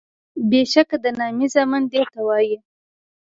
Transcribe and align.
بیشکه 0.49 0.97
د 1.03 1.05
نامي 1.19 1.47
زامن 1.53 1.83
دیته 1.91 2.19
وایي 2.27 2.55